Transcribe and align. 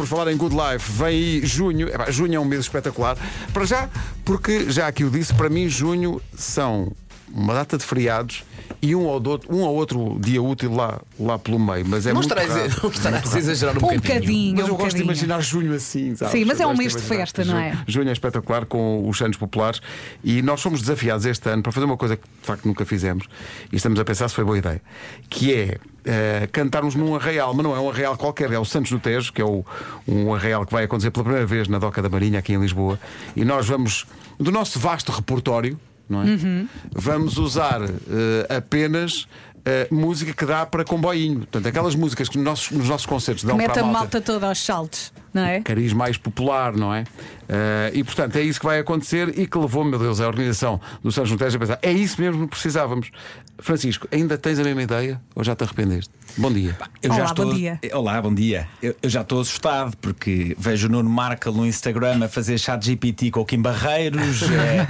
Por 0.00 0.06
falar 0.06 0.32
em 0.32 0.36
Good 0.38 0.56
Life, 0.56 0.90
vem 0.92 1.06
aí 1.08 1.40
junho. 1.44 1.86
Epá, 1.86 2.10
junho 2.10 2.34
é 2.36 2.40
um 2.40 2.44
mês 2.46 2.62
espetacular. 2.62 3.18
Para 3.52 3.66
já, 3.66 3.90
porque 4.24 4.70
já 4.70 4.86
aqui 4.88 5.04
o 5.04 5.10
disse, 5.10 5.34
para 5.34 5.50
mim, 5.50 5.68
junho 5.68 6.22
são 6.34 6.90
uma 7.32 7.52
data 7.52 7.76
de 7.76 7.84
feriados 7.84 8.42
e 8.80 8.96
um 8.96 9.02
ou, 9.04 9.22
outro, 9.28 9.54
um 9.54 9.60
ou 9.60 9.74
outro 9.74 10.16
dia 10.18 10.42
útil 10.42 10.74
lá, 10.74 11.02
lá 11.18 11.38
pelo 11.38 11.58
meio. 11.60 11.84
Mas 11.86 12.06
é 12.06 12.14
não 12.14 12.22
muito 12.22 12.30
estarás, 12.34 12.48
raro. 12.50 12.62
a- 12.78 12.80
não 12.82 12.90
estarás 12.90 13.34
a 13.34 13.38
exagerar 13.38 13.74
um, 13.74 13.78
Um 13.78 13.80
bocadinho. 13.82 14.00
bocadinho. 14.14 14.56
Mas 14.56 14.68
eu 14.68 14.74
um 14.74 14.76
gosto 14.78 14.96
de 14.96 15.02
bocadinho. 15.02 15.04
imaginar 15.04 15.40
junho 15.42 15.74
assim, 15.74 16.16
sabes? 16.16 16.32
Sim, 16.32 16.44
mas 16.46 16.58
é 16.60 16.66
um 16.66 16.74
mês 16.74 16.96
de 16.96 17.02
festa, 17.02 17.44
não 17.44 17.58
é? 17.58 17.72
Junho, 17.72 17.84
junho 17.88 18.08
é 18.08 18.12
espetacular 18.12 18.64
com 18.64 19.06
os 19.06 19.18
Santos 19.18 19.38
Populares 19.38 19.82
e 20.24 20.40
nós 20.40 20.62
fomos 20.62 20.80
desafiados 20.80 21.26
este 21.26 21.46
ano 21.50 21.62
para 21.62 21.72
fazer 21.72 21.84
uma 21.84 21.98
coisa 21.98 22.16
que 22.16 22.22
de 22.40 22.46
facto 22.46 22.64
nunca 22.64 22.86
fizemos 22.86 23.26
e 23.70 23.76
estamos 23.76 24.00
a 24.00 24.04
pensar 24.04 24.28
se 24.30 24.34
foi 24.34 24.44
boa 24.44 24.56
ideia, 24.56 24.80
que 25.28 25.52
é 25.54 25.76
eh, 26.04 26.48
cantarmos 26.52 26.94
num 26.94 27.14
arraial, 27.14 27.54
mas 27.54 27.64
não 27.64 27.74
é 27.74 27.80
um 27.80 27.90
arraial 27.90 28.16
qualquer, 28.16 28.52
é 28.52 28.58
o 28.58 28.64
Santos 28.64 28.90
do 28.90 28.98
Tejo, 28.98 29.32
que 29.32 29.42
é 29.42 29.44
o, 29.44 29.64
um 30.06 30.34
arraial 30.34 30.64
que 30.64 30.72
vai 30.72 30.84
acontecer 30.84 31.10
pela 31.10 31.24
primeira 31.24 31.46
vez 31.46 31.68
na 31.68 31.78
Doca 31.78 32.00
da 32.00 32.08
Marinha, 32.08 32.38
aqui 32.38 32.52
em 32.52 32.60
Lisboa, 32.60 32.98
e 33.36 33.44
nós 33.44 33.66
vamos, 33.66 34.06
do 34.38 34.50
nosso 34.50 34.78
vasto 34.78 35.12
repertório, 35.12 35.78
não 36.08 36.22
é? 36.22 36.24
Uhum. 36.24 36.68
Vamos 36.92 37.38
usar 37.38 37.80
eh, 37.82 38.56
apenas. 38.56 39.28
Eh, 39.64 39.88
música 39.90 40.32
que 40.32 40.44
dá 40.44 40.64
para 40.64 40.84
comboinho, 40.84 41.40
portanto, 41.40 41.66
aquelas 41.66 41.94
músicas 41.94 42.28
que 42.28 42.36
nos 42.36 42.44
nossos, 42.44 42.70
nos 42.70 42.88
nossos 42.88 43.06
concertos 43.06 43.44
dão 43.44 43.56
Que 43.56 43.62
mete 43.62 43.72
para 43.72 43.82
a 43.82 43.88
a 43.88 43.92
malta 43.92 44.20
toda 44.20 44.46
aos 44.46 44.58
saltos, 44.58 45.12
não 45.32 45.42
é? 45.42 45.60
cariz 45.60 45.92
mais 45.92 46.16
popular, 46.16 46.74
não 46.74 46.94
é? 46.94 47.04
Eh, 47.52 47.90
e 47.94 48.04
portanto 48.04 48.36
é 48.36 48.42
isso 48.42 48.60
que 48.60 48.66
vai 48.66 48.78
acontecer 48.78 49.36
e 49.36 49.44
que 49.44 49.58
levou, 49.58 49.84
meu 49.84 49.98
Deus, 49.98 50.20
a 50.20 50.28
organização 50.28 50.80
do 51.02 51.10
São 51.10 51.26
Juntejo 51.26 51.56
a 51.56 51.60
pensar: 51.60 51.78
é 51.82 51.92
isso 51.92 52.20
mesmo 52.20 52.44
que 52.44 52.50
precisávamos. 52.50 53.10
Francisco, 53.58 54.08
ainda 54.10 54.38
tens 54.38 54.58
a 54.58 54.64
mesma 54.64 54.82
ideia 54.82 55.20
ou 55.34 55.44
já 55.44 55.54
te 55.54 55.64
arrependeste? 55.64 56.10
Bom 56.36 56.52
dia. 56.52 56.78
Eu 57.02 57.10
Olá, 57.10 57.18
já 57.18 57.24
estou... 57.26 57.46
bom 57.46 57.54
dia. 57.54 57.80
Olá, 57.92 58.22
bom 58.22 58.32
dia. 58.32 58.68
Eu, 58.80 58.94
eu 59.02 59.10
já 59.10 59.22
estou 59.22 59.40
assustado 59.40 59.96
porque 59.96 60.56
vejo 60.58 60.86
o 60.86 60.90
Nuno 60.90 61.10
Markel 61.10 61.52
no 61.52 61.66
Instagram 61.66 62.24
a 62.24 62.28
fazer 62.28 62.56
chat 62.56 62.82
GPT 62.82 63.32
com 63.32 63.40
o 63.40 63.44
Kim 63.44 63.60
Barreiros. 63.60 64.42
é, 64.44 64.86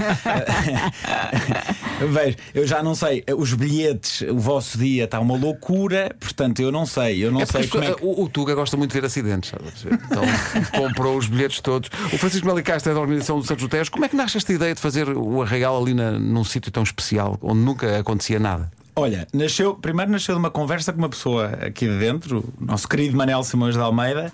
vejo, 2.06 2.36
eu 2.54 2.66
já 2.66 2.82
não 2.82 2.94
sei, 2.94 3.24
os 3.36 3.54
bilhetes, 3.54 4.20
o 4.22 4.38
vosso 4.38 4.59
dia 4.78 5.04
está 5.04 5.18
uma 5.20 5.36
loucura, 5.36 6.14
portanto 6.18 6.60
eu 6.60 6.70
não 6.72 6.84
sei, 6.86 7.24
eu 7.24 7.30
não 7.32 7.40
É 7.40 7.46
sei 7.46 7.66
como 7.66 7.84
é 7.84 7.92
que. 7.94 8.04
o, 8.04 8.22
o 8.24 8.28
Tuga 8.28 8.54
gosta 8.54 8.76
muito 8.76 8.92
de 8.92 9.00
ver 9.00 9.06
acidentes, 9.06 9.50
sabe? 9.50 9.64
Então 10.04 10.22
comprou 10.80 11.16
os 11.16 11.26
bilhetes 11.26 11.60
todos. 11.60 11.90
O 12.12 12.18
Francisco 12.18 12.46
Melicastro 12.46 12.92
é 12.92 12.94
da 12.94 13.00
organização 13.00 13.38
do 13.38 13.44
Santos 13.46 13.66
Tejo. 13.68 13.90
Como 13.90 14.04
é 14.04 14.08
que 14.08 14.16
nasce 14.16 14.36
esta 14.36 14.52
ideia 14.52 14.74
de 14.74 14.80
fazer 14.80 15.08
o 15.08 15.42
arraial 15.42 15.80
ali 15.82 15.94
na- 15.94 16.12
num 16.18 16.44
sítio 16.44 16.70
tão 16.70 16.82
especial, 16.82 17.38
onde 17.42 17.60
nunca 17.60 17.98
acontecia 17.98 18.38
nada? 18.38 18.70
Olha, 18.96 19.26
nasceu, 19.32 19.74
primeiro 19.74 20.10
nasceu 20.10 20.34
de 20.34 20.38
uma 20.40 20.50
conversa 20.50 20.92
com 20.92 20.98
uma 20.98 21.08
pessoa 21.08 21.46
aqui 21.66 21.86
de 21.86 21.98
dentro, 21.98 22.44
o 22.60 22.64
nosso 22.64 22.86
querido 22.88 23.16
Manel 23.16 23.42
Simões 23.44 23.74
de 23.74 23.80
Almeida. 23.80 24.32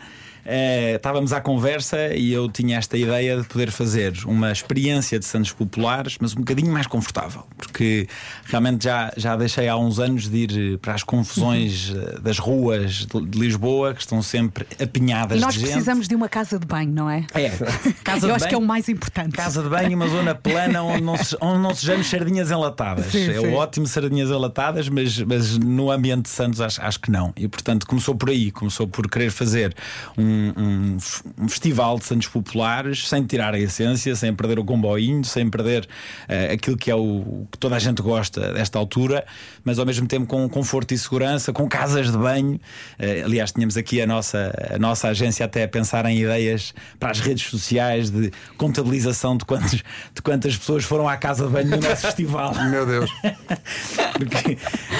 Eh, 0.48 0.94
estávamos 0.94 1.32
à 1.32 1.40
conversa 1.40 2.14
e 2.14 2.32
eu 2.32 2.48
tinha 2.48 2.78
esta 2.78 2.96
ideia 2.96 3.36
de 3.40 3.44
poder 3.48 3.70
fazer 3.70 4.12
uma 4.26 4.52
experiência 4.52 5.18
de 5.18 5.24
Santos 5.24 5.50
Populares, 5.52 6.16
mas 6.20 6.32
um 6.34 6.36
bocadinho 6.36 6.72
mais 6.72 6.86
confortável, 6.86 7.44
porque 7.56 8.06
realmente 8.44 8.84
já, 8.84 9.12
já 9.16 9.34
deixei 9.36 9.68
há 9.68 9.76
uns 9.76 9.98
anos 9.98 10.28
de 10.28 10.36
ir 10.36 10.74
eh, 10.74 10.78
para 10.78 10.94
as 10.94 11.02
confusões 11.02 11.92
eh, 11.94 12.20
das 12.20 12.38
ruas 12.38 13.06
de, 13.06 13.38
Lisboa, 13.38 13.92
que 13.92 14.00
estão 14.00 14.22
sempre 14.22 14.66
apinhadas 14.80 15.38
E 15.38 15.40
nós 15.40 15.54
de 15.54 15.60
gente. 15.60 15.70
precisamos 15.70 16.06
de 16.06 16.14
uma 16.14 16.28
casa 16.28 16.58
de 16.60 16.66
banho, 16.66 16.92
não 16.92 17.10
é? 17.10 17.26
É, 17.34 17.50
casa 18.04 18.26
Eu 18.26 18.30
de 18.30 18.36
acho 18.36 18.48
que 18.48 18.54
é 18.54 18.56
o 18.56 18.60
banho- 18.60 18.68
mais 18.68 18.88
importante. 18.88 19.32
Casa 19.32 19.62
de 19.62 19.68
banho, 19.68 19.96
uma 19.96 20.06
zona 20.08 20.34
plana 20.34 20.80
onde 20.82 21.02
não, 21.02 21.16
se, 21.16 21.36
onde 21.40 21.58
não 21.60 21.74
sejamos 21.74 22.06
sardinhas 22.06 22.50
enlatadas. 22.52 23.06
Sim, 23.06 23.30
é 23.30 23.40
sim. 23.40 23.52
ótimo 23.52 23.86
sardinhas 23.88 24.30
enlatadas, 24.30 24.88
mas, 24.88 25.18
mas 25.22 25.58
no 25.58 25.90
ambiente 25.90 26.22
de 26.22 26.28
Santos 26.28 26.60
acho, 26.60 26.80
acho 26.80 27.00
que 27.00 27.10
não. 27.10 27.32
E 27.36 27.48
portanto 27.48 27.84
começou 27.86 28.14
por 28.14 28.30
aí, 28.30 28.52
começou 28.52 28.86
por 28.86 29.10
querer 29.10 29.30
fazer 29.30 29.74
um, 30.16 30.35
um, 30.56 30.96
um 31.38 31.48
festival 31.48 31.98
de 31.98 32.04
Santos 32.04 32.28
populares 32.28 33.08
sem 33.08 33.24
tirar 33.24 33.54
a 33.54 33.58
essência, 33.58 34.14
sem 34.14 34.34
perder 34.34 34.58
o 34.58 34.64
comboinho, 34.64 35.24
sem 35.24 35.48
perder 35.48 35.88
eh, 36.28 36.52
aquilo 36.52 36.76
que 36.76 36.90
é 36.90 36.94
o, 36.94 37.00
o 37.00 37.48
que 37.50 37.58
toda 37.58 37.76
a 37.76 37.78
gente 37.78 38.02
gosta 38.02 38.52
desta 38.52 38.78
altura, 38.78 39.24
mas 39.64 39.78
ao 39.78 39.86
mesmo 39.86 40.06
tempo 40.06 40.26
com 40.26 40.48
conforto 40.48 40.92
e 40.92 40.98
segurança, 40.98 41.52
com 41.52 41.68
casas 41.68 42.10
de 42.10 42.18
banho. 42.18 42.60
Eh, 42.98 43.22
aliás, 43.24 43.52
tínhamos 43.52 43.76
aqui 43.76 44.00
a 44.00 44.06
nossa, 44.06 44.52
a 44.74 44.78
nossa 44.78 45.08
agência 45.08 45.44
até 45.44 45.64
a 45.64 45.68
pensar 45.68 46.04
em 46.06 46.18
ideias 46.18 46.74
para 46.98 47.10
as 47.10 47.20
redes 47.20 47.48
sociais 47.48 48.10
de 48.10 48.32
contabilização 48.56 49.36
de, 49.36 49.44
quantos, 49.44 49.82
de 50.14 50.22
quantas 50.22 50.56
pessoas 50.56 50.84
foram 50.84 51.08
à 51.08 51.16
casa 51.16 51.46
de 51.46 51.52
banho 51.52 51.70
no 51.70 51.76
nosso 51.76 52.02
festival. 52.06 52.54
Meu 52.70 52.86
Deus. 52.86 53.10
Porque, 54.12 54.58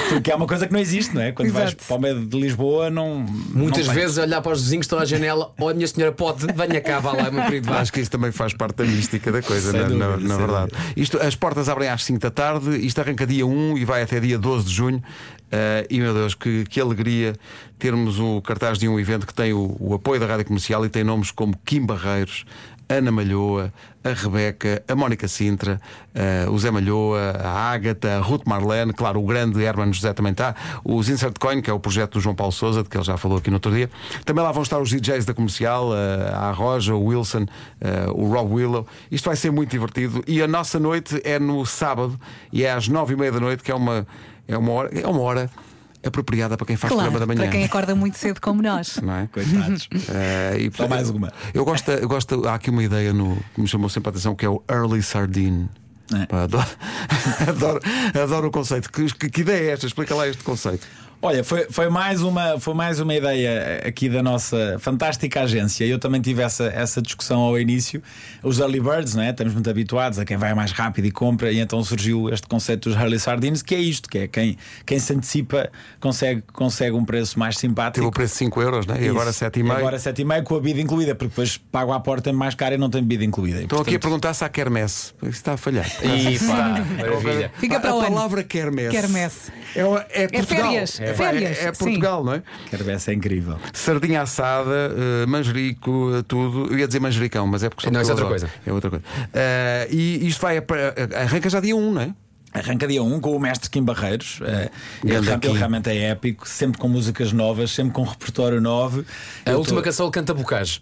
porque 0.09 0.31
é 0.31 0.35
uma 0.35 0.47
coisa 0.47 0.67
que 0.67 0.73
não 0.73 0.79
existe, 0.79 1.13
não 1.13 1.21
é? 1.21 1.31
Quando 1.31 1.51
vais 1.51 1.69
Exato. 1.69 1.83
para 1.85 1.95
o 1.95 1.99
meio 1.99 2.25
de 2.25 2.39
Lisboa, 2.39 2.89
não. 2.89 3.19
Muitas 3.19 3.87
não 3.87 3.93
vezes 3.93 4.17
olhar 4.17 4.41
para 4.41 4.51
os 4.51 4.61
vizinhos 4.61 4.85
que 4.85 4.93
estão 4.93 4.99
à 4.99 5.05
janela, 5.05 5.26
olha, 5.35 5.73
minha 5.75 5.87
senhora 5.87 6.11
pode, 6.11 6.45
venha 6.53 6.81
cá, 6.81 6.99
vá 6.99 7.11
lá, 7.13 7.29
meu 7.31 7.43
querido, 7.45 7.67
vá. 7.69 7.79
Acho 7.79 7.91
que 7.93 7.99
isso 8.01 8.11
também 8.11 8.31
faz 8.31 8.53
parte 8.53 8.75
da 8.77 8.83
mística 8.85 9.31
da 9.31 9.41
coisa, 9.41 9.71
Sem 9.71 9.81
na, 9.81 9.89
na- 9.89 10.07
dúvida, 10.11 10.27
na 10.29 10.35
sem 10.35 10.45
verdade. 10.45 10.71
Isto, 10.95 11.17
as 11.21 11.35
portas 11.35 11.69
abrem 11.69 11.89
às 11.89 12.03
5 12.03 12.19
da 12.19 12.31
tarde, 12.31 12.77
isto 12.85 12.99
arranca 13.01 13.25
dia 13.25 13.45
1 13.45 13.77
e 13.77 13.85
vai 13.85 14.01
até 14.01 14.19
dia 14.19 14.37
12 14.37 14.65
de 14.65 14.73
junho. 14.73 15.03
Eh, 15.51 15.87
e 15.89 15.99
meu 15.99 16.13
Deus, 16.13 16.35
que, 16.35 16.65
que 16.65 16.79
alegria 16.81 17.33
termos 17.79 18.19
o 18.19 18.41
cartaz 18.41 18.77
de 18.77 18.87
um 18.87 18.99
evento 18.99 19.25
que 19.25 19.33
tem 19.33 19.53
o, 19.53 19.77
o 19.79 19.93
apoio 19.93 20.19
da 20.19 20.25
rádio 20.25 20.45
comercial 20.45 20.85
e 20.85 20.89
tem 20.89 21.03
nomes 21.03 21.31
como 21.31 21.57
Kim 21.65 21.85
Barreiros. 21.85 22.45
Ana 22.89 23.11
Malhoa, 23.11 23.73
a 24.03 24.13
Rebeca, 24.13 24.81
a 24.87 24.95
Mónica 24.95 25.27
Sintra, 25.27 25.81
eh, 26.15 26.45
o 26.49 26.57
Zé 26.57 26.71
Malhoa, 26.71 27.31
a 27.43 27.71
Ágata, 27.71 28.17
a 28.17 28.21
Ruth 28.21 28.43
Marlene, 28.45 28.93
claro, 28.93 29.21
o 29.21 29.25
grande 29.25 29.61
Herman 29.61 29.91
José 29.91 30.13
também 30.13 30.31
está, 30.31 30.55
os 30.83 31.09
Insert 31.09 31.37
Coin, 31.37 31.61
que 31.61 31.69
é 31.69 31.73
o 31.73 31.79
projeto 31.79 32.13
do 32.13 32.19
João 32.21 32.35
Paulo 32.35 32.53
Souza, 32.53 32.83
de 32.83 32.89
que 32.89 32.95
ele 32.95 33.03
já 33.03 33.17
falou 33.17 33.37
aqui 33.37 33.49
no 33.49 33.57
outro 33.57 33.71
dia. 33.71 33.89
Também 34.23 34.43
lá 34.43 34.51
vão 34.51 34.63
estar 34.63 34.79
os 34.79 34.89
DJs 34.89 35.25
da 35.25 35.33
comercial, 35.33 35.89
eh, 35.93 36.31
a 36.33 36.51
Roja, 36.51 36.95
o 36.95 37.03
Wilson, 37.03 37.45
eh, 37.81 38.07
o 38.13 38.31
Rob 38.31 38.53
Willow. 38.53 38.87
Isto 39.11 39.25
vai 39.25 39.35
ser 39.35 39.51
muito 39.51 39.71
divertido. 39.71 40.23
E 40.25 40.41
a 40.41 40.47
nossa 40.47 40.79
noite 40.79 41.21
é 41.25 41.37
no 41.37 41.65
sábado 41.65 42.17
e 42.53 42.63
é 42.63 42.71
às 42.71 42.87
nove 42.87 43.13
e 43.13 43.17
meia 43.17 43.31
da 43.31 43.39
noite, 43.39 43.63
que 43.63 43.71
é 43.71 43.75
uma, 43.75 44.07
é 44.47 44.57
uma, 44.57 44.71
hora, 44.71 44.89
é 44.97 45.07
uma 45.07 45.21
hora 45.21 45.49
apropriada 46.05 46.55
para 46.57 46.65
quem 46.67 46.75
faz 46.75 46.93
Claro, 46.93 47.11
programa 47.11 47.19
da 47.19 47.25
manhã. 47.33 47.49
para 47.49 47.57
quem 47.57 47.65
acorda 47.65 47.95
muito 47.95 48.17
cedo 48.17 48.39
como 48.39 48.61
nós. 48.61 48.97
Não 49.01 49.13
é? 49.13 49.27
Coitados. 49.27 49.89
Eh, 50.09 50.57
e, 50.59 50.71
Só 50.75 50.87
mais 50.87 51.09
uma. 51.09 51.31
Eu 51.53 51.65
gosto, 51.65 51.89
eu 51.91 52.07
gosto, 52.07 52.47
há 52.47 52.55
aqui 52.55 52.69
uma 52.69 52.83
ideia 52.83 53.11
no, 53.13 53.37
que 53.53 53.61
me 53.61 53.67
chamou 53.67 53.89
sempre 53.89 54.09
a 54.09 54.11
atenção 54.11 54.35
que 54.35 54.45
é 54.45 54.49
o 54.49 54.63
Early 54.69 55.01
Sardine. 55.01 55.69
É. 56.13 56.25
Pá, 56.25 56.43
adoro, 56.43 56.67
adoro, 57.49 57.81
adoro 58.23 58.47
o 58.47 58.51
conceito. 58.51 58.89
Que, 58.91 59.11
que, 59.13 59.29
que 59.29 59.41
ideia 59.41 59.69
é 59.69 59.73
esta? 59.73 59.85
Explica 59.85 60.15
lá 60.15 60.27
este 60.27 60.43
conceito. 60.43 60.87
Olha, 61.19 61.43
foi, 61.43 61.65
foi, 61.69 61.89
mais 61.89 62.21
uma, 62.21 62.59
foi 62.59 62.75
mais 62.75 62.99
uma 62.99 63.13
ideia 63.13 63.81
aqui 63.85 64.07
da 64.07 64.21
nossa 64.21 64.77
fantástica 64.79 65.41
agência. 65.41 65.83
Eu 65.83 65.97
também 65.97 66.21
tive 66.21 66.43
essa, 66.43 66.65
essa 66.65 67.01
discussão 67.01 67.41
ao 67.41 67.59
início. 67.59 68.03
Os 68.43 68.59
early 68.59 68.79
birds, 68.79 69.15
não 69.15 69.23
é? 69.23 69.31
estamos 69.31 69.53
muito 69.53 69.67
habituados 69.67 70.19
a 70.19 70.25
quem 70.25 70.37
vai 70.37 70.53
mais 70.53 70.71
rápido 70.71 71.05
e 71.05 71.11
compra, 71.11 71.51
e 71.51 71.59
então 71.59 71.83
surgiu 71.83 72.29
este 72.29 72.47
conceito 72.47 72.89
dos 72.89 72.97
early 72.97 73.19
sardines, 73.19 73.63
que 73.63 73.73
é 73.73 73.79
isto: 73.79 74.07
que 74.07 74.19
é 74.19 74.27
quem, 74.27 74.57
quem 74.85 74.99
se 74.99 75.11
antecipa 75.13 75.71
consegue, 75.99 76.43
consegue 76.53 76.95
um 76.95 77.03
preço 77.03 77.39
mais 77.39 77.57
simpático. 77.57 77.95
Teve 77.95 78.07
o 78.07 78.11
preço 78.11 78.33
de 78.33 78.39
5 78.39 78.61
euros, 78.61 78.85
né? 78.85 78.97
e 79.01 79.09
agora 79.09 79.31
Isso. 79.31 79.43
7,5. 79.43 79.71
Agora 79.71 79.97
7,5 79.97 80.43
com 80.43 80.55
a 80.55 80.59
bebida 80.59 80.81
incluída, 80.81 81.15
porque 81.15 81.29
depois 81.29 81.57
pago 81.57 81.93
à 81.93 81.99
porta 81.99 82.31
mais 82.31 82.53
cara 82.53 82.75
e 82.75 82.77
não 82.77 82.91
tem 82.91 83.01
bebida 83.01 83.25
incluída. 83.25 83.59
E, 83.59 83.63
Estou 83.63 83.81
aqui 83.81 83.89
a 83.89 83.93
portanto, 83.93 84.03
perguntar 84.03 84.33
se 84.35 84.45
há 84.45 84.49
quermesse. 84.49 85.13
Isso 85.23 85.31
está 85.31 85.53
a 85.53 85.57
falhar. 85.57 85.87
E 86.03 86.37
pá, 86.39 86.79
maravilha. 86.97 87.51
Fica 87.57 87.79
para 87.79 87.89
a 87.89 88.03
palavra 88.03 88.43
quermesse. 88.43 88.91
Quermesse. 88.91 89.51
É, 89.75 90.23
é 90.23 90.27
Portugal. 90.27 90.71
férias, 90.71 90.99
É, 91.09 91.13
férias, 91.13 91.57
é, 91.57 91.67
é 91.69 91.73
sim. 91.73 91.83
Portugal, 91.85 92.23
não 92.23 92.33
é? 92.33 92.43
Quermesse 92.69 93.11
é 93.11 93.13
incrível. 93.13 93.57
Sardinha 93.73 94.21
assada, 94.21 94.91
eh, 94.95 95.25
manjerico, 95.25 96.11
eh, 96.15 96.23
tudo. 96.27 96.71
Eu 96.71 96.79
ia 96.79 96.87
dizer 96.87 96.99
manjericão, 96.99 97.45
mas 97.47 97.63
é 97.63 97.69
porque 97.69 97.87
só 97.87 97.91
Não, 97.91 98.01
isso 98.01 98.11
é 98.11 98.13
eu 98.13 98.17
outra 98.17 98.35
adoro. 98.35 98.51
É 98.65 98.73
outra 98.73 98.89
coisa. 98.89 99.05
Eh, 99.33 99.87
e 99.91 100.27
isto 100.27 100.41
vai. 100.41 100.57
Arranca 100.57 101.49
já 101.49 101.59
dia 101.59 101.75
1, 101.75 101.91
não 101.93 102.01
é? 102.01 102.13
Arranca 102.53 102.87
dia 102.87 103.03
1 103.03 103.19
com 103.19 103.35
o 103.35 103.39
mestre 103.39 103.69
Kim 103.69 103.83
Barreiros. 103.83 104.39
Ele, 105.03 105.15
ele 105.17 105.57
realmente 105.57 105.89
é 105.89 106.09
épico, 106.09 106.47
sempre 106.47 106.79
com 106.79 106.87
músicas 106.87 107.31
novas, 107.31 107.71
sempre 107.71 107.93
com 107.93 108.03
repertório 108.03 108.59
novo. 108.61 109.05
A 109.45 109.51
Eu 109.51 109.57
última 109.59 109.77
tô- 109.81 109.83
canção 109.83 110.05
ele 110.07 110.13
canta 110.13 110.33
bocage. 110.33 110.81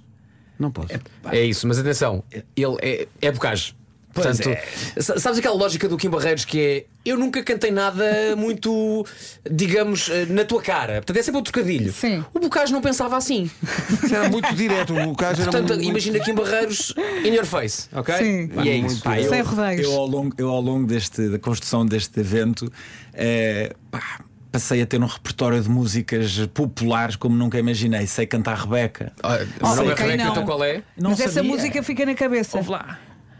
Não 0.57 0.71
posso. 0.71 0.87
É 1.31 1.41
isso, 1.41 1.67
mas 1.67 1.77
atenção, 1.77 2.23
ele 2.55 2.77
é, 2.81 3.07
é 3.21 3.31
bocage. 3.31 3.75
Pois 4.15 4.27
Portanto, 4.37 4.49
é. 4.95 5.01
sa- 5.01 5.19
sabes 5.19 5.39
aquela 5.39 5.55
lógica 5.55 5.89
do 5.89 5.97
Kim 5.97 6.09
Barreiros 6.09 6.45
que 6.45 6.59
é 6.59 6.85
eu 7.05 7.17
nunca 7.19 7.43
cantei 7.43 7.69
nada 7.69 8.33
muito, 8.37 9.05
digamos, 9.51 10.09
eh, 10.09 10.25
na 10.29 10.45
tua 10.45 10.61
cara. 10.61 10.93
Portanto, 10.95 11.17
é 11.17 11.21
sempre 11.21 11.39
um 11.41 11.43
trocadilho. 11.43 11.91
Sim. 11.93 12.23
O 12.33 12.39
Bocage 12.39 12.71
não 12.71 12.81
pensava 12.81 13.17
assim. 13.17 13.51
Era 14.09 14.29
muito 14.29 14.55
direto. 14.55 14.93
O 14.95 15.15
caso 15.15 15.41
era 15.41 15.51
Portanto, 15.51 15.75
muito, 15.75 15.83
imagina 15.89 16.19
Kim 16.21 16.33
Barreiros 16.33 16.93
in 17.25 17.33
your 17.33 17.45
face, 17.45 17.89
ok? 17.93 18.15
Sim. 18.15 18.49
E 18.63 18.69
é 18.69 18.77
Muito 18.77 18.93
isso. 18.93 19.03
Pá, 19.03 19.19
eu, 19.19 19.29
Sem 19.29 19.41
rodeios. 19.41 19.81
eu, 19.85 19.91
ao 19.93 20.07
longo, 20.07 20.33
eu, 20.37 20.49
ao 20.49 20.61
longo 20.61 20.87
deste, 20.87 21.27
da 21.29 21.37
construção 21.37 21.85
deste 21.85 22.17
evento, 22.19 22.71
eh, 23.13 23.75
pá, 23.91 24.21
passei 24.51 24.81
a 24.81 24.85
ter 24.85 24.99
um 25.03 25.05
repertório 25.05 25.61
de 25.61 25.69
músicas 25.69 26.47
populares 26.53 27.17
como 27.17 27.35
nunca 27.35 27.59
imaginei. 27.59 28.07
Sei 28.07 28.25
cantar 28.25 28.57
Rebeca. 28.57 29.11
Ah, 29.21 29.39
Oh, 29.61 29.75
não 29.75 29.91
é 29.91 29.93
quem 29.95 30.05
Rebeca, 30.07 30.23
não? 30.23 30.31
então 30.31 30.45
qual 30.45 30.63
é? 30.63 30.81
Não 30.97 31.09
Mas 31.11 31.19
essa 31.19 31.33
sabia. 31.33 31.51
música 31.51 31.83
fica 31.83 32.05
na 32.05 32.15
cabeça. 32.15 32.57
Ouve 32.57 32.69
lá. 32.71 32.97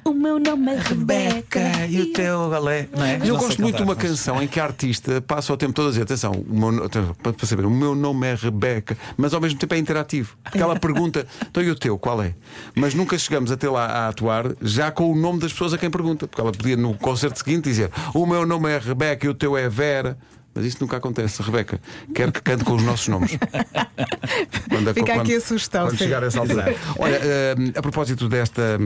O 0.08 0.14
meu 0.14 0.40
nome 0.40 0.72
é 0.72 0.76
Rebeca. 0.78 1.88
e 1.90 2.00
o 2.00 2.14
teu 2.14 2.48
galé. 2.48 2.88
Não 2.96 3.04
é? 3.04 3.20
Eu 3.26 3.38
gosto 3.38 3.60
muito 3.60 3.78
de 3.78 3.82
uma 3.82 3.96
canção 3.96 4.40
em 4.40 4.48
que 4.48 4.60
a 4.60 4.64
artista 4.64 5.20
passa 5.20 5.52
o 5.52 5.58
tempo 5.58 5.74
todo 5.74 5.88
a 5.88 5.90
dizer: 5.90 6.04
atenção, 6.04 6.32
o 6.32 6.72
meu, 6.72 6.88
para 7.24 7.34
para 7.34 7.48
saber, 7.48 7.66
o 7.66 7.72
meu 7.72 7.96
nome 7.96 8.28
é 8.28 8.36
Rebeca, 8.36 8.96
mas 9.18 9.34
ao 9.34 9.42
mesmo 9.42 9.58
tempo 9.58 9.74
é 9.74 9.80
interativo. 9.80 10.38
Porque 10.44 10.60
ela 10.60 10.80
pergunta: 10.80 11.26
então 11.50 11.64
e 11.64 11.72
o 11.72 11.76
teu, 11.76 11.98
qual 11.98 12.22
é? 12.22 12.36
Mas 12.76 12.94
nunca 12.94 13.18
chegamos 13.18 13.52
até 13.52 13.68
lá 13.68 13.86
a 13.88 14.08
atuar 14.10 14.54
já 14.62 14.92
com 14.92 15.12
o 15.12 15.16
nome 15.16 15.40
das 15.40 15.52
pessoas 15.52 15.74
a 15.74 15.78
quem 15.80 15.90
pergunta. 15.90 16.28
Porque 16.28 16.40
ela 16.40 16.52
podia 16.52 16.78
no 16.78 16.96
concerto 16.96 17.40
seguinte 17.40 17.64
dizer: 17.64 17.90
o 18.14 18.28
meu 18.28 18.46
nome 18.46 18.70
é 18.70 18.78
Rebeca 18.78 19.26
e 19.26 19.30
o 19.30 19.34
teu 19.34 19.58
é 19.58 19.68
Vera. 19.68 20.20
Mas 20.56 20.64
isso 20.64 20.78
nunca 20.80 20.96
acontece, 20.96 21.42
Rebeca. 21.42 21.82
Quero 22.14 22.32
que 22.32 22.42
cante 22.42 22.64
com 22.64 22.76
os 22.76 22.82
nossos 22.82 23.10
nomes. 23.10 23.38
Quando 24.70 24.94
Fica 24.94 25.16
aqui 25.16 25.36
a 25.36 25.42
sugestão, 25.42 25.88
Quando 25.88 25.98
sim. 25.98 26.06
chegar 26.06 26.24
a 26.24 26.28
essa 26.28 26.40
altura. 26.40 26.74
Olha, 26.98 27.20
eh, 27.22 27.56
a 27.76 27.82
propósito 27.82 28.30
desta, 28.30 28.80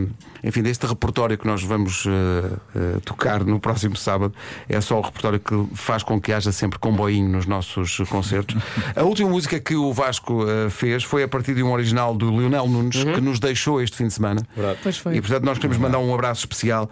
enfim, 0.44 0.64
deste 0.64 0.86
repertório 0.88 1.38
que 1.38 1.46
nós 1.46 1.62
vamos 1.64 2.06
eh, 2.08 2.58
eh, 2.76 3.00
tocar 3.06 3.44
no 3.44 3.60
próximo 3.60 3.96
sábado, 3.96 4.34
é 4.68 4.82
só 4.82 4.98
o 4.98 5.02
repertório 5.02 5.40
que 5.40 5.68
faz 5.76 6.02
com 6.02 6.20
que 6.20 6.34
haja 6.34 6.52
sempre 6.52 6.80
comboinho 6.80 7.30
nos 7.30 7.46
nossos 7.46 7.98
concertos. 8.10 8.56
A 8.96 9.04
última 9.04 9.30
música 9.30 9.60
que 9.60 9.76
o 9.76 9.94
Vasco 9.94 10.46
fez 10.72 11.04
foi 11.04 11.22
a 11.22 11.28
partir 11.28 11.54
de 11.54 11.62
um 11.62 11.72
original 11.72 12.16
do 12.16 12.30
Lionel 12.32 12.68
Nunes, 12.68 13.04
que 13.04 13.22
nos 13.22 13.40
deixou 13.40 13.80
este 13.80 13.96
fim 13.96 14.08
de 14.08 14.14
semana. 14.14 14.42
Pois 14.82 14.98
foi. 14.98 15.18
E 15.18 15.22
portanto 15.22 15.44
nós 15.44 15.58
queremos 15.58 15.78
mandar 15.78 16.00
um 16.00 16.14
abraço 16.14 16.42
especial 16.42 16.90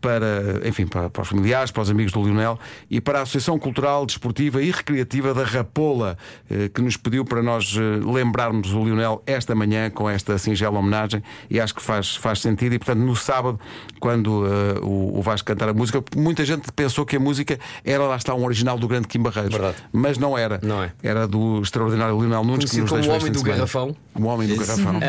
para, 0.00 0.66
enfim, 0.66 0.86
para, 0.86 1.10
para 1.10 1.22
os 1.22 1.28
familiares, 1.28 1.70
para 1.70 1.82
os 1.82 1.90
amigos 1.90 2.12
do 2.12 2.22
Lionel 2.22 2.58
e 2.90 3.00
para 3.00 3.20
a 3.20 3.22
Associação 3.22 3.58
Cultural, 3.58 3.89
Desportiva 4.06 4.62
e 4.62 4.70
Recreativa 4.70 5.34
da 5.34 5.44
Rapola, 5.44 6.16
eh, 6.50 6.68
que 6.72 6.80
nos 6.80 6.96
pediu 6.96 7.24
para 7.24 7.42
nós 7.42 7.76
eh, 7.76 7.80
lembrarmos 8.12 8.72
o 8.72 8.84
Lionel 8.84 9.22
esta 9.26 9.54
manhã 9.54 9.90
com 9.90 10.08
esta 10.08 10.38
singela 10.38 10.78
homenagem 10.78 11.22
e 11.50 11.60
acho 11.60 11.74
que 11.74 11.82
faz, 11.82 12.14
faz 12.16 12.40
sentido. 12.40 12.74
E 12.74 12.78
portanto, 12.78 13.00
no 13.00 13.16
sábado, 13.16 13.58
quando 13.98 14.46
eh, 14.46 14.80
o, 14.82 15.18
o 15.18 15.22
Vasco 15.22 15.46
cantar 15.46 15.68
a 15.68 15.74
música, 15.74 16.02
muita 16.16 16.44
gente 16.44 16.70
pensou 16.72 17.04
que 17.04 17.16
a 17.16 17.20
música 17.20 17.58
era 17.84 18.04
lá 18.04 18.16
está 18.16 18.34
um 18.34 18.44
original 18.44 18.78
do 18.78 18.86
grande 18.88 19.08
Kim 19.08 19.20
Barreiros, 19.20 19.52
Verdade. 19.52 19.76
mas 19.92 20.16
não 20.18 20.36
era. 20.38 20.60
Não 20.62 20.82
é. 20.82 20.92
Era 21.02 21.26
do 21.26 21.60
extraordinário 21.62 22.18
Lionel 22.18 22.44
Nunes 22.44 22.70
que 22.70 22.76
Conhecido 22.76 22.82
nos 22.82 22.90
como 22.90 23.00
deixou 23.02 23.14
o 23.14 23.20
homem 23.20 23.32
do 23.32 23.42
garrafão. 23.42 23.96
O 24.14 24.24
homem 24.24 24.48
do 24.48 24.56
garrafão. 24.56 25.00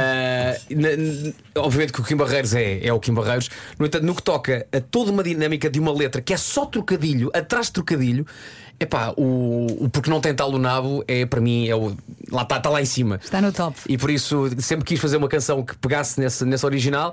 N- 0.70 1.34
obviamente 1.56 1.94
que 1.94 2.02
o 2.02 2.04
Kim 2.04 2.16
Barreiros 2.16 2.54
é, 2.54 2.86
é 2.86 2.94
o 2.94 3.00
Kim 3.00 3.14
Barreiros. 3.14 3.50
No 3.78 3.86
entanto, 3.86 4.06
no 4.06 4.16
que 4.16 4.24
toca 4.24 4.66
a 4.72 4.80
toda 4.80 5.12
uma 5.12 5.24
dinâmica 5.24 5.70
de 5.70 5.80
uma 5.80 5.92
letra 5.92 6.22
que 6.22 6.34
é 6.34 6.38
só 6.38 6.66
trocadilho, 6.66 7.30
atrás 7.34 7.68
de 7.68 7.74
trocadilho, 7.74 8.26
epá, 8.82 9.14
o, 9.16 9.86
o 9.86 9.90
porque 9.90 10.10
não 10.10 10.20
tem 10.20 10.34
tal 10.34 10.52
o 10.52 10.58
nabo 10.60 11.04
é 11.08 11.26
para 11.26 11.40
mim 11.40 11.68
é 11.68 11.76
o, 11.76 11.96
lá 12.32 12.42
está, 12.42 12.58
está 12.58 12.70
lá 12.70 12.82
em 12.82 12.86
cima. 12.86 13.20
Está 13.24 13.40
no 13.42 13.52
top. 13.52 13.78
E 13.88 13.98
por 13.98 14.10
isso 14.10 14.50
sempre 14.60 14.84
quis 14.86 15.00
fazer 15.00 15.18
uma 15.18 15.28
canção 15.30 15.64
que 15.64 15.78
pegasse 15.78 16.20
nesse, 16.20 16.44
nesse 16.46 16.66
original. 16.66 17.12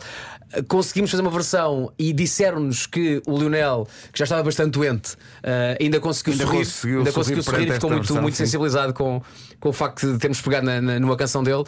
Uh, 0.57 0.65
Conseguimos 0.65 1.11
fazer 1.11 1.23
uma 1.23 1.31
versão 1.31 1.93
e 1.99 2.13
disseram-nos 2.13 2.87
que 2.87 3.23
o 3.27 3.39
Lionel, 3.39 3.87
que 4.13 4.19
já 4.19 4.25
estava 4.25 4.43
bastante 4.43 4.71
doente, 4.73 5.13
uh, 5.13 5.77
ainda 5.81 6.01
conseguiu 6.01 6.33
Ainda 6.33 6.45
sorrir. 6.47 6.59
conseguiu 6.59 6.99
ainda 6.99 7.11
sorrir 7.13 7.15
conseguiu 7.25 7.43
sorrir 7.43 7.57
perante 7.59 7.71
e 7.71 7.75
ficou 7.75 7.91
muito, 7.91 8.03
versão, 8.07 8.23
muito 8.23 8.35
sim. 8.37 8.45
sensibilizado 8.45 8.95
com, 8.95 9.21
com 9.61 9.69
o 9.69 9.73
facto 9.73 10.11
de 10.13 10.19
termos 10.19 10.41
pegado 10.41 10.65
na- 10.67 10.81
na- 10.81 10.99
numa 10.99 11.17
canção 11.17 11.43
dele 11.43 11.61
uh, 11.63 11.67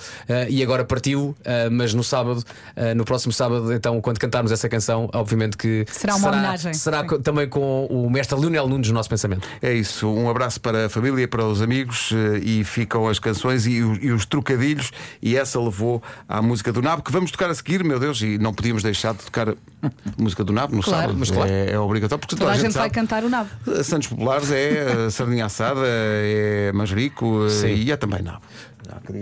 e 0.48 0.62
agora 0.62 0.84
partiu. 0.84 1.20
uh, 1.40 1.70
mas 1.70 1.92
no 1.92 2.02
sábado, 2.02 2.38
uh, 2.76 2.94
no 2.96 3.04
próximo 3.04 3.32
sábado, 3.32 3.72
então, 3.72 4.00
quando 4.00 4.18
cantarmos 4.18 4.50
essa 4.52 4.68
canção, 4.68 5.08
obviamente 5.12 5.56
que 5.56 5.84
Será 5.90 6.16
uma 6.16 6.28
homenagem. 6.28 6.72
Será 6.72 7.00
Sim. 7.02 7.06
co- 7.08 7.18
também 7.18 7.48
com 7.48 7.86
o 7.86 8.08
mestre 8.08 8.38
Lionel 8.38 8.66
Nunes 8.68 8.88
no 8.88 8.94
nosso 8.94 9.08
pensamento. 9.10 9.46
É 9.60 9.72
isso, 9.74 9.89
um 10.02 10.28
abraço 10.30 10.60
para 10.60 10.86
a 10.86 10.88
família, 10.88 11.26
para 11.28 11.44
os 11.44 11.60
amigos 11.62 12.10
eh, 12.12 12.38
e 12.42 12.64
ficam 12.64 13.08
as 13.08 13.18
canções 13.18 13.66
e, 13.66 13.72
e 13.78 14.12
os 14.12 14.24
trocadilhos. 14.26 14.90
E 15.22 15.36
essa 15.36 15.60
levou 15.60 16.02
à 16.28 16.40
música 16.42 16.72
do 16.72 16.80
Nabo, 16.82 17.02
que 17.02 17.10
vamos 17.12 17.30
tocar 17.30 17.50
a 17.50 17.54
seguir, 17.54 17.82
meu 17.84 17.98
Deus, 17.98 18.20
e 18.22 18.38
não 18.38 18.52
podíamos 18.54 18.82
deixar 18.82 19.12
de 19.14 19.20
tocar 19.24 19.48
a 19.50 19.54
música 20.18 20.42
do 20.44 20.52
Nabo 20.52 20.74
no 20.76 20.82
Claro. 20.82 21.00
sábado. 21.02 21.18
Mas 21.18 21.30
claro. 21.30 21.50
é, 21.50 21.72
é 21.72 21.78
obrigatório, 21.78 22.20
porque 22.20 22.36
Toda 22.36 22.50
a 22.50 22.54
gente 22.54 22.72
vai 22.72 22.82
sabe. 22.84 22.94
cantar 22.94 23.24
o 23.24 23.28
nabo. 23.28 23.50
Santos 23.84 24.08
Populares 24.08 24.50
é 24.50 25.06
eh, 25.06 25.10
sardinha 25.10 25.46
assada, 25.46 25.80
é 25.84 26.72
manjerico 26.72 27.46
eh, 27.46 27.50
Sim. 27.50 27.74
e 27.74 27.90
é 27.92 27.96
também 27.96 28.22
nabo. 28.22 28.40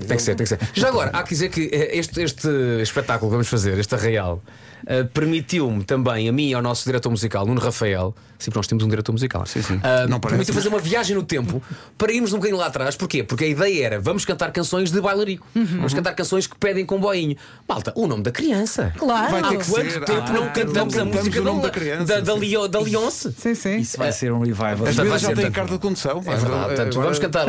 Tem 0.07 0.17
que 0.17 0.23
ser, 0.23 0.35
tem 0.35 0.45
que 0.45 0.49
ser. 0.49 0.59
Já 0.75 0.89
agora, 0.89 1.11
há 1.13 1.23
que 1.23 1.31
dizer 1.31 1.49
que 1.51 1.69
eh, 1.73 1.97
este, 1.99 2.21
este 2.23 2.49
espetáculo 2.83 3.31
que 3.31 3.35
vamos 3.35 3.49
fazer, 3.49 3.79
este 3.79 3.95
arraial, 3.95 4.43
eh, 4.87 5.05
permitiu-me 5.05 5.85
também, 5.85 6.29
a 6.29 6.33
mim 6.33 6.49
e 6.51 6.55
ao 6.55 6.63
nosso 6.63 6.85
diretor 6.85 7.11
musical, 7.11 7.45
Nuno 7.47 7.61
Rafael, 7.61 8.15
sim, 8.39 8.51
nós 8.55 8.67
temos 8.67 8.85
um 8.85 8.89
diretor 8.89 9.13
musical, 9.13 9.45
Sim, 9.47 9.63
sim. 9.63 9.81
eh, 9.83 10.07
Não 10.07 10.21
permitiu 10.21 10.55
fazer 10.55 10.69
uma 10.69 10.79
viagem 10.79 11.15
no 11.17 11.23
tempo 11.23 11.63
para 11.97 12.13
irmos 12.13 12.33
um 12.33 12.37
bocadinho 12.37 12.59
lá 12.59 12.67
atrás. 12.67 12.97
Porquê? 12.97 13.23
Porque 13.23 13.45
a 13.45 13.49
ideia 13.49 13.85
era 13.87 14.01
vamos 14.01 14.25
cantar 14.25 14.53
canções 14.53 14.91
de 14.93 15.01
bailarico, 15.01 15.47
vamos 15.55 15.93
cantar 15.93 16.15
canções 16.15 16.47
que 16.47 16.57
pedem 16.57 16.87
comboinho. 16.87 17.37
Malta, 17.69 17.93
o 17.97 18.07
nome 18.07 18.23
da 18.23 18.31
criança. 18.31 18.93
Claro. 18.97 19.31
Vai 19.33 19.43
ter 19.43 19.49
Há 19.49 19.59
que 19.59 19.71
quanto 19.71 19.91
ser. 19.91 20.05
tempo 20.05 20.25
Ah, 20.29 20.33
não 20.33 20.49
cantamos 20.53 20.95
não 20.95 21.03
a 21.03 21.05
música 21.07 21.41
o 21.41 21.45
nome 21.45 21.61
da, 21.61 21.67
da 21.69 21.71
criança, 21.73 22.05
da, 22.05 22.21
da. 22.21 22.35
Lio- 22.35 22.69
da 22.69 22.81
Leonce? 22.81 23.33
Sim, 23.37 23.55
sim. 23.55 23.77
Isso 23.79 23.99
vai 23.99 24.13
ser 24.13 24.33
um 24.33 24.39
revival. 24.41 24.87
As 24.87 24.95
já 24.95 25.03
têm 25.05 25.19
portanto, 25.35 25.53
carta 25.53 25.73
de 25.75 25.79
condução. 25.81 26.19
É 26.25 26.37
verdade, 26.37 26.67
portanto, 26.67 26.79
Agora- 26.99 27.03
vamos 27.03 27.19
cantar. 27.19 27.47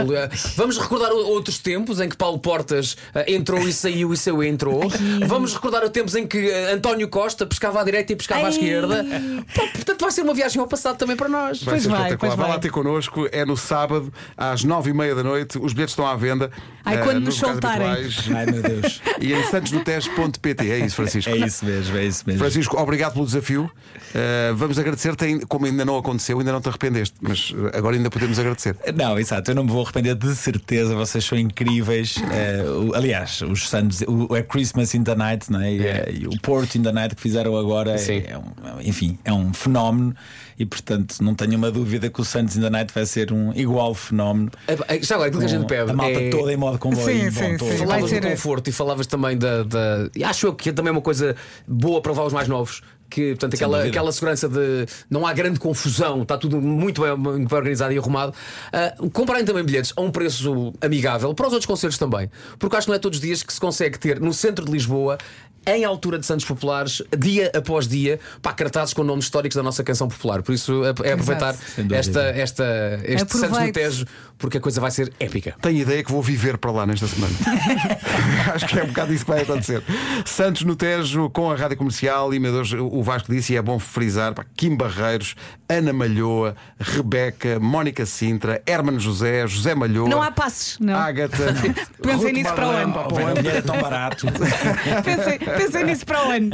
Vamos 0.58 0.78
recordar 0.78 1.12
outros 1.12 1.60
tempos 1.60 2.00
em 2.02 2.09
que 2.10 2.18
Paulo 2.18 2.40
Portas 2.40 2.98
eh, 3.16 3.34
entrou 3.34 3.60
e 3.68 3.72
saiu 3.72 4.12
e 4.14 4.18
saiu 4.18 4.44
e 4.44 4.48
entrou. 4.48 4.82
Vamos 5.28 5.54
recordar 5.54 5.84
os 5.84 5.90
tempos 5.92 6.16
em 6.16 6.26
que 6.28 6.50
eh, 6.50 6.72
António 6.74 7.08
Costa 7.08 7.46
pescava 7.46 7.80
à 7.82 7.84
direita 7.84 8.12
e 8.14 8.16
pescava 8.16 8.42
à 8.42 8.46
Ai. 8.46 8.50
esquerda. 8.52 9.06
Pô, 9.56 9.68
Portanto, 9.70 10.02
vai 10.02 10.12
ser 10.12 10.22
uma 10.24 10.34
viagem 10.34 10.60
ao 10.60 10.68
passado 10.68 10.98
também 10.98 11.16
para 11.16 11.30
nós. 11.30 11.62
Vai 11.64 11.74
Pois 11.76 11.84
ser 11.84 11.90
vai, 11.90 11.98
espetacular. 12.02 12.18
pois 12.20 12.36
Vá 12.36 12.44
vai. 12.44 12.52
lá 12.54 12.60
ter 12.60 12.70
connosco, 12.72 13.28
é 13.32 13.46
no 13.46 13.56
sábado, 13.56 14.12
às 14.36 14.64
nove 14.64 14.90
e 14.90 14.94
meia 14.94 15.14
da 15.16 15.24
noite. 15.24 15.58
Os 15.60 15.74
bilhetes 15.74 15.92
estão 15.94 16.06
à 16.08 16.16
venda. 16.16 16.52
Ai, 16.84 16.96
eh, 16.96 17.04
quando 17.04 17.20
nos 17.22 17.36
locais 17.40 17.52
soltarem. 17.60 17.88
habituais. 17.88 18.26
Ai 18.36 18.46
meu 18.46 18.62
Deus. 18.62 19.02
E 19.22 19.34
em 19.34 19.44
santosnotes.pt. 19.44 20.72
É 20.72 20.80
isso, 20.86 20.96
Francisco. 20.96 21.30
É 21.30 21.38
isso 21.38 21.66
mesmo, 21.66 21.98
é 21.98 22.06
isso 22.06 22.24
mesmo. 22.26 22.40
Francisco, 22.40 22.78
obrigado 22.82 23.14
pelo 23.14 23.26
desafio. 23.26 23.70
Uh, 24.10 24.56
vamos 24.56 24.80
agradecer-te, 24.80 25.46
como 25.48 25.66
ainda 25.66 25.84
não 25.86 25.98
aconteceu, 25.98 26.40
ainda 26.40 26.52
não 26.52 26.62
te 26.62 26.70
arrependeste, 26.70 27.16
mas 27.22 27.52
uh, 27.52 27.70
agora 27.78 27.96
ainda 27.96 28.10
podemos 28.10 28.40
agradecer. 28.40 28.76
Não, 28.96 29.20
exato, 29.20 29.52
eu 29.52 29.56
não 29.56 29.64
me 29.64 29.72
vou 29.72 29.84
arrepender 29.84 30.16
de 30.16 30.34
certeza, 30.36 30.96
vocês 30.96 31.24
são 31.24 31.38
incríveis. 31.38 31.89
Eh, 32.32 32.64
o- 32.68 32.94
aliás, 32.96 33.42
os 33.42 33.70
Santos, 33.70 34.02
o, 34.08 34.36
é 34.36 34.42
Christmas 34.44 34.94
in 34.94 35.04
the 35.04 35.16
Night, 35.16 35.52
não 35.52 35.62
é? 35.62 35.74
E, 35.74 35.82
É. 35.86 35.90
eh, 35.90 36.14
e 36.22 36.28
o 36.28 36.32
Port 36.42 36.76
in 36.76 36.84
the 36.84 36.92
Night 36.92 37.16
que 37.16 37.22
fizeram 37.22 37.56
agora 37.58 37.98
Sim. 37.98 38.18
é, 38.26 38.32
é 38.32 38.38
um, 38.38 38.44
enfim, 38.82 39.18
é 39.24 39.34
um 39.34 39.54
fenómeno 39.54 40.16
e 40.58 40.66
portanto 40.66 41.16
não 41.22 41.34
tenho 41.36 41.56
uma 41.58 41.72
dúvida 41.72 42.10
que 42.10 42.20
o 42.22 42.26
Santos 42.26 42.56
in 42.58 42.62
the 42.62 42.70
Night 42.70 42.94
vai 42.94 43.06
ser 43.06 43.32
um 43.32 43.52
igual 43.54 43.94
fenómeno. 43.96 44.52
Eh, 44.68 45.00
Já 45.02 45.16
agora, 45.16 45.30
aquilo 45.30 45.42
que 45.42 45.46
a 45.48 45.50
gente 45.50 45.62
com 45.62 45.68
pede. 45.68 45.92
a 45.92 45.94
malta 45.94 46.20
é... 46.22 46.30
toda 46.30 46.52
em 46.54 46.58
modo 46.58 46.78
comboio. 46.78 47.06
Sim, 47.06 47.32
sim, 47.32 47.58
sim. 47.58 47.78
Falavas 47.78 48.12
do 48.12 48.22
conforto 48.22 48.70
e 48.70 48.72
falavas 48.72 49.08
também 49.08 49.38
da. 49.38 49.64
da... 49.64 50.10
E 50.16 50.24
acho 50.24 50.48
eu 50.48 50.54
que 50.54 50.70
é 50.70 50.74
também 50.74 50.92
uma 50.92 51.02
coisa 51.02 51.36
boa 51.68 52.02
para 52.02 52.12
levar 52.12 52.26
os 52.26 52.34
mais 52.34 52.48
novos. 52.48 52.82
Que, 53.10 53.30
portanto, 53.30 53.56
aquela, 53.56 53.78
dúvida. 53.78 53.90
aquela 53.90 54.12
segurança 54.12 54.48
de 54.48 54.86
não 55.10 55.26
há 55.26 55.34
grande 55.34 55.60
confusão, 55.60 56.22
está 56.22 56.38
tudo 56.38 56.62
muito 56.62 57.02
bem, 57.02 57.16
muito 57.18 57.50
bem 57.50 57.58
organizado 57.58 57.94
e 57.94 57.98
arrumado. 57.98 58.34
Ah, 58.72 58.94
comprarem 59.12 59.46
também 59.46 59.64
bilhetes 59.64 59.94
a 59.96 60.02
um 60.02 60.12
preço 60.12 60.74
amigável 60.82 61.34
para 61.34 61.48
os 61.48 61.54
outros 61.54 61.66
concertos 61.66 61.98
também, 61.98 62.30
porque 62.58 62.76
acho 62.76 62.86
que 62.86 62.92
não 62.92 62.96
é 62.96 63.00
todos 63.00 63.18
os 63.18 63.22
dias 63.22 63.44
que 63.44 63.54
se 63.54 63.60
consegue 63.60 63.98
ter 63.98 64.20
no 64.20 64.34
centro 64.34 64.66
de 64.66 64.72
Lisboa, 64.72 65.18
em 65.66 65.84
altura 65.84 66.18
de 66.18 66.26
Santos 66.26 66.46
Populares, 66.46 67.02
dia 67.18 67.52
após 67.56 67.88
dia, 67.88 68.20
pá, 68.42 68.54
cartazes 68.54 68.94
com 68.94 69.04
nomes 69.04 69.26
históricos 69.26 69.56
da 69.56 69.64
nossa 69.64 69.84
canção 69.84 70.08
popular. 70.08 70.42
Por 70.42 70.54
isso 70.54 70.84
é 70.84 70.90
aproveitar 70.90 71.56
esta, 71.92 72.22
esta, 72.22 73.00
este 73.04 73.20
Santos 73.20 73.40
no 73.40 73.46
Aproveite. 73.46 73.80
Tejo, 73.80 74.06
porque 74.38 74.58
a 74.58 74.62
coisa 74.62 74.82
vai 74.82 74.92
ser 74.92 75.14
épica. 75.20 75.56
Tenho 75.62 75.80
ideia 75.80 76.04
que 76.04 76.12
vou 76.12 76.22
viver 76.22 76.58
para 76.58 76.72
lá 76.72 76.86
nesta 76.86 77.08
semana. 77.08 77.34
Acho 78.54 78.68
que 78.68 78.80
é 78.80 78.84
um 78.84 78.88
bocado 78.88 79.14
isso 79.14 79.26
que 79.26 79.32
vai 79.32 79.42
acontecer. 79.42 79.84
Santos 80.26 80.64
no 80.64 80.76
Tejo 80.76 81.30
com 81.30 81.52
a 81.52 81.56
rádio 81.56 81.78
comercial 81.78 82.34
e, 82.34 82.40
meu 82.40 82.52
Deus, 82.52 82.72
o 82.74 82.99
Vasco 83.04 83.32
disse, 83.32 83.54
e 83.54 83.56
é 83.58 83.62
bom 83.62 83.80
frisar: 83.80 84.34
pá, 84.34 84.46
Kim 84.56 84.76
Barreiros, 84.76 85.36
Ana 85.68 85.94
Malhoa, 85.94 86.56
Rebeca, 86.80 87.60
Mónica 87.60 88.06
Sintra, 88.06 88.62
Hermano 88.66 89.00
José, 89.00 89.46
José 89.48 89.74
Malhoa. 89.76 90.10
Não 90.10 90.22
há 90.22 90.32
passes, 90.32 90.78
não. 90.80 90.96
Ágata. 90.96 91.38
Pensei 92.02 92.32
nisso 92.34 92.54
para 92.54 92.68
o 92.68 92.72
ano. 92.72 92.92
O 92.92 92.94
para 93.14 93.32
o 93.32 93.34
dinheiro 93.36 93.58
é 93.58 93.62
tão 93.62 93.80
barato. 93.80 94.28
Pensei, 95.04 95.40
pensei 95.40 95.84
nisso 95.84 96.06
para 96.06 96.28
o 96.28 96.32
ano. 96.32 96.50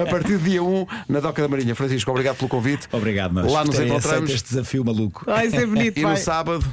A 0.00 0.10
partir 0.10 0.38
do 0.38 0.44
dia 0.44 0.62
1, 0.62 0.86
na 1.08 1.20
Doca 1.20 1.40
da 1.42 1.48
Marinha. 1.48 1.74
Francisco, 1.74 2.10
obrigado 2.10 2.36
pelo 2.36 2.48
convite. 2.48 2.88
Obrigado, 2.92 3.32
mas 3.34 3.50
Lá 3.50 3.64
nos 3.64 3.78
encontramos. 3.78 4.30
este 4.30 4.48
desafio 4.50 4.84
maluco. 4.84 5.24
Vai 5.26 5.50
ser 5.50 5.66
bonito, 5.66 5.98
E 5.98 6.02
no 6.02 6.08
vai. 6.08 6.16
sábado, 6.16 6.64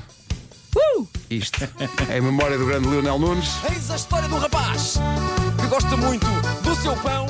Uh! 0.75 1.07
isto. 1.29 1.67
Em 2.15 2.21
memória 2.21 2.57
do 2.57 2.65
grande 2.65 2.87
Lionel 2.87 3.17
Nunes. 3.19 3.49
Eis 3.71 3.89
a 3.91 3.95
história 3.95 4.27
um 4.29 4.37
rapaz 4.37 4.97
que 5.59 5.67
gosta 5.67 5.97
muito 5.97 6.25
do 6.63 6.75
seu 6.75 6.95
pão. 6.97 7.29